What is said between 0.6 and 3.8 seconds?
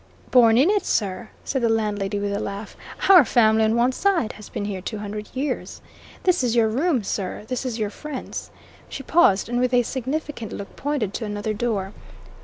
it, sir," said the landlady, with a laugh. "Our family on